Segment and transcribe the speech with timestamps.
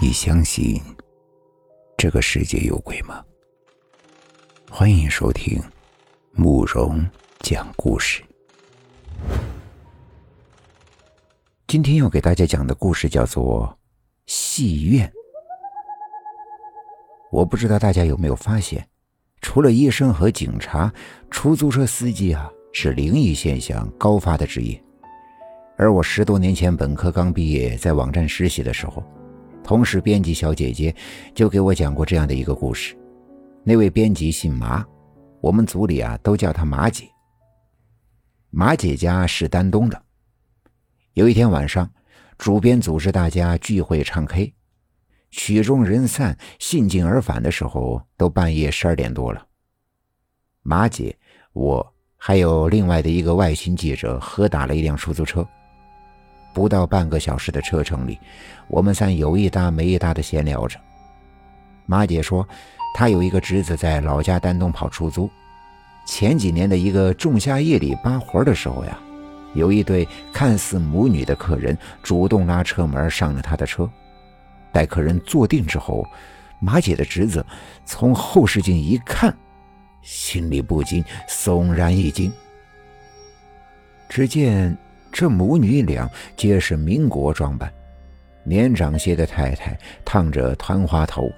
[0.00, 0.80] 你相信
[1.96, 3.20] 这个世界有鬼吗？
[4.70, 5.60] 欢迎收听
[6.30, 7.04] 慕容
[7.40, 8.22] 讲故事。
[11.66, 13.66] 今天要给大家讲的故事叫做
[14.26, 15.04] 《戏院》。
[17.32, 18.88] 我不知道大家有没有发现，
[19.40, 20.92] 除了医生和警察，
[21.28, 24.80] 出租车司机啊是灵异现象高发的职业。
[25.76, 29.02] 而我十多年前本科刚毕业，在网站实习的时候。
[29.68, 30.96] 同事编辑小姐姐
[31.34, 32.96] 就给我讲过这样的一个故事。
[33.62, 34.82] 那位编辑姓马，
[35.42, 37.06] 我们组里啊都叫她马姐。
[38.48, 40.02] 马姐家是丹东的。
[41.12, 41.86] 有一天晚上，
[42.38, 44.54] 主编组织大家聚会唱 K，
[45.30, 49.46] 曲终人散、兴尽而返的时候，都半夜十二点多了。
[50.62, 51.14] 马姐、
[51.52, 55.46] 我还有另外的一个外勤记者合打了一辆出租车。
[56.58, 58.18] 不到半个小时的车程里，
[58.66, 60.76] 我们三有一搭没一搭的闲聊着。
[61.86, 62.44] 马姐说，
[62.92, 65.30] 她有一个侄子在老家丹东跑出租。
[66.04, 68.98] 前几年的一个仲夏夜里扒活的时候呀，
[69.54, 73.88] 有一对看似母女的客人主动拉车门上了他的车。
[74.72, 76.04] 待客人坐定之后，
[76.58, 77.46] 马姐的侄子
[77.84, 79.32] 从后视镜一看，
[80.02, 82.32] 心里不禁悚然一惊。
[84.08, 84.76] 只见。
[85.10, 87.72] 这母女俩皆是民国装扮，
[88.44, 91.30] 年长些的太太烫着团花头，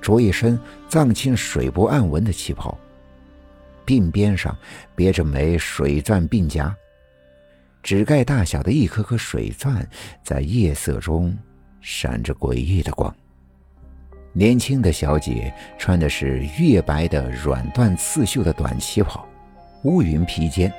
[0.00, 2.76] 着一身藏青水波暗纹的旗袍，
[3.86, 4.56] 鬓边上
[4.94, 6.74] 别着枚水钻鬓夹，
[7.82, 9.86] 指盖大小的一颗颗水钻
[10.22, 11.36] 在夜色中
[11.80, 13.14] 闪着诡异的光。
[14.32, 19.24] 年轻的小姐穿的是月白的软缎刺绣的短旗袍，
[19.84, 20.72] 乌云披肩。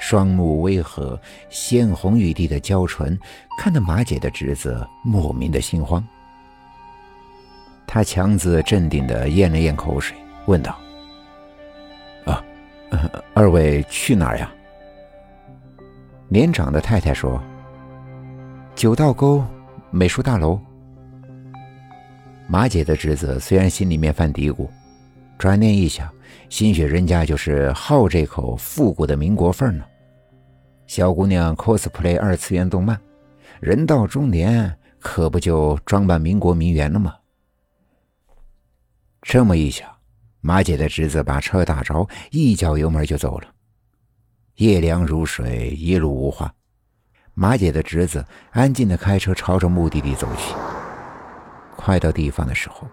[0.00, 1.20] 双目微合，
[1.50, 3.16] 鲜红欲滴的娇唇，
[3.58, 6.04] 看得马姐的侄子莫名的心慌。
[7.86, 10.78] 他强自镇定的咽了咽口水，问道
[12.24, 12.42] ：“啊，
[13.34, 14.50] 二位去哪儿呀？”
[16.28, 17.42] 年长的太太说
[18.74, 19.44] ：“九道沟
[19.90, 20.58] 美术大楼。”
[22.48, 24.68] 马姐的侄子虽然心里面犯嘀咕，
[25.36, 26.08] 转念一想，
[26.48, 29.84] 兴许人家就是好这口复古的民国范呢。
[30.90, 33.00] 小姑娘 cosplay 二次元动漫，
[33.60, 37.14] 人到中年可不就装扮民国名媛了吗？
[39.22, 39.88] 这么一想，
[40.40, 43.46] 马姐的侄子把车打着，一脚油门就走了。
[44.56, 46.52] 夜凉如水，一路无话。
[47.34, 50.56] 马姐的侄子安静的开车朝着目的地走去。
[51.76, 52.88] 快到地方的时候，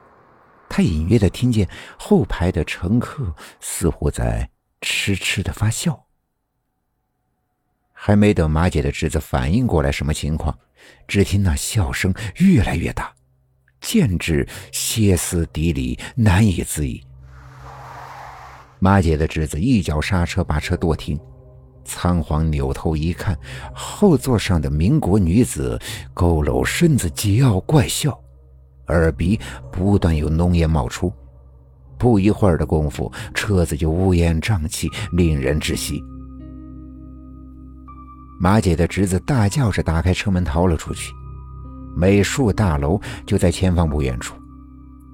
[0.69, 4.47] 他隐约的听见后排的乘客似乎在
[4.81, 6.06] 痴痴的发笑。
[8.07, 10.57] 还没等马姐的侄子反应过来什么情况，
[11.09, 13.13] 只听那笑声越来越大，
[13.81, 17.03] 简直歇斯底里，难以自已。
[18.79, 21.19] 马姐的侄子一脚刹车，把车跺停，
[21.83, 23.37] 仓皇扭头一看，
[23.73, 25.77] 后座上的民国女子
[26.15, 28.17] 佝偻身子，桀骜怪笑，
[28.87, 29.37] 耳鼻
[29.69, 31.11] 不断有浓烟冒出。
[31.97, 36.01] 不一会儿的功夫，车子就乌烟瘴气，令人窒息。
[38.39, 41.11] 马姐的侄子大叫着打开车门逃了出去。
[41.95, 44.35] 美术大楼就在前方不远处，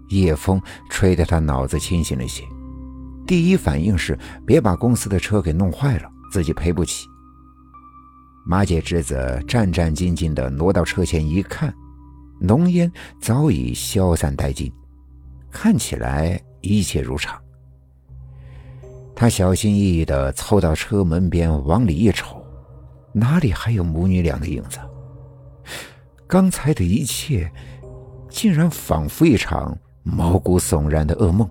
[0.10, 2.44] 夜风吹得他脑子清醒了些。
[3.26, 7.08] 第一反应是别把公司的车给弄坏了，自己赔不起。
[8.46, 11.74] 马姐侄子战战兢兢地挪到车前一看，
[12.42, 12.92] 浓烟
[13.22, 14.70] 早已消散殆尽，
[15.50, 17.40] 看起来一切如常。
[19.16, 22.43] 他小心翼翼地凑到车门边，往里一瞅。
[23.14, 24.80] 哪里还有母女俩的影子？
[26.28, 27.52] 刚才的一切，
[28.28, 31.48] 竟然仿佛一场毛骨悚然的噩梦。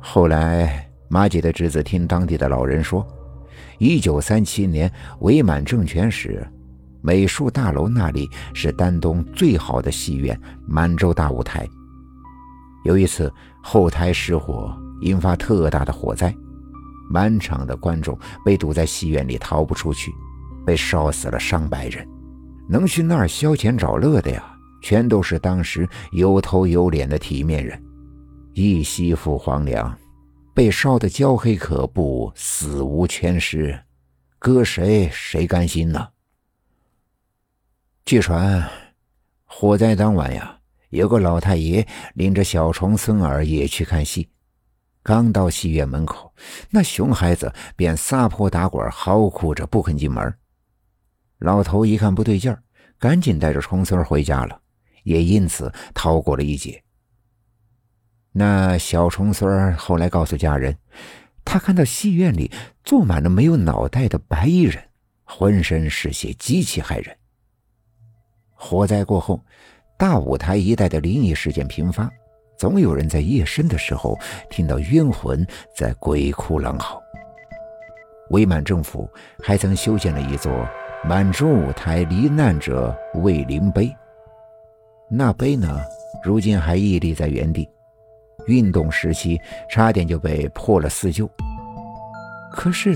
[0.00, 3.06] 后来，马姐的侄子听当地的老人说，
[3.78, 6.46] 一九三七年伪满政权时，
[7.02, 11.68] 美术大楼那里是丹东最好的戏院——满洲大舞台。
[12.84, 13.30] 有一次，
[13.62, 16.34] 后台失火，引发特大的火灾。
[17.10, 20.12] 满场的观众被堵在戏院里，逃不出去，
[20.64, 22.06] 被烧死了上百人。
[22.68, 27.82] 能去那儿消遣找乐的呀，全都是当时有头有脸的体面人。
[28.54, 29.98] 一夕赴黄粱，
[30.54, 33.76] 被烧得焦黑可怖，死无全尸，
[34.38, 36.08] 搁谁谁甘心呢？
[38.04, 38.68] 据传，
[39.44, 40.56] 火灾当晚呀，
[40.90, 44.28] 有个老太爷领着小重孙儿也去看戏。
[45.02, 46.32] 刚到戏院门口，
[46.70, 50.34] 那熊孩子便撒泼打滚，嚎哭着不肯进门。
[51.38, 52.62] 老头一看不对劲儿，
[52.98, 54.60] 赶紧带着重孙回家了，
[55.04, 56.82] 也因此逃过了一劫。
[58.32, 60.76] 那小重孙后来告诉家人，
[61.44, 62.50] 他看到戏院里
[62.84, 64.84] 坐满了没有脑袋的白衣人，
[65.24, 67.16] 浑身是血，极其骇人。
[68.52, 69.42] 火灾过后，
[69.98, 72.08] 大舞台一带的灵异事件频发，
[72.60, 74.14] 总有人在夜深的时候
[74.50, 77.02] 听到冤魂在鬼哭狼嚎。
[78.32, 79.08] 伪满政府
[79.42, 80.52] 还曾修建了一座
[81.02, 83.90] 满洲舞台罹难者慰灵碑，
[85.08, 85.80] 那碑呢，
[86.22, 87.66] 如今还屹立在原地。
[88.46, 89.40] 运动时期
[89.70, 91.26] 差点就被破了四旧，
[92.52, 92.94] 可是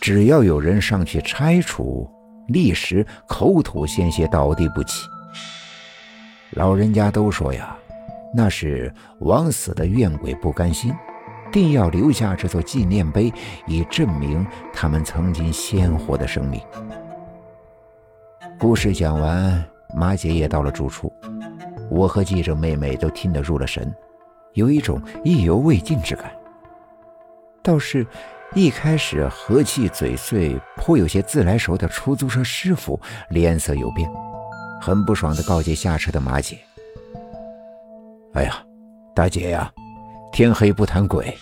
[0.00, 2.10] 只要有人上去拆除，
[2.48, 5.06] 立时口吐鲜血，倒地不起。
[6.50, 7.76] 老人家都说呀，
[8.34, 10.94] 那是枉死的怨鬼不甘心，
[11.50, 13.32] 定要留下这座纪念碑，
[13.66, 16.60] 以证明他们曾经鲜活的生命。
[18.58, 19.64] 故事讲完，
[19.94, 21.12] 马姐也到了住处，
[21.90, 23.94] 我和记者妹妹都听得入了神。
[24.54, 26.30] 有一种意犹未尽之感。
[27.62, 28.06] 倒是，
[28.54, 33.00] 一开始和气嘴碎、颇有些自来熟的出租车师傅
[33.30, 34.10] 脸色有变，
[34.80, 36.58] 很不爽地告诫下车的马姐
[38.34, 38.62] ：“哎呀，
[39.14, 39.72] 大姐呀，
[40.32, 41.36] 天黑不谈鬼，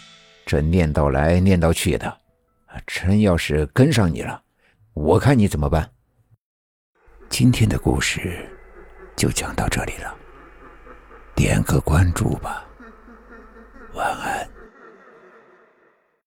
[0.47, 2.17] 这念叨来念叨去的，
[2.87, 4.41] 真要是跟上你了，
[4.94, 5.91] 我看你怎么办。”
[7.29, 8.49] 今天的故事
[9.17, 10.15] 就讲到这里了，
[11.35, 12.65] 点个关注吧。
[13.94, 14.56] 晚安。